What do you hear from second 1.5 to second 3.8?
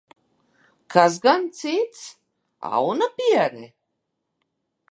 cits, aunapiere?